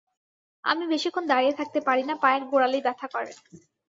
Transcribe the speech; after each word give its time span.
আমি 0.63 0.83
বেশিক্ষণ 0.93 1.23
দাঁড়িয়ে 1.27 1.57
থাকতে 1.59 1.79
পারি 1.87 2.03
না 2.05 2.15
পায়ের 2.21 2.43
গোড়ালি 2.51 2.79
ব্যথা 2.85 3.07
করে। 3.07 3.31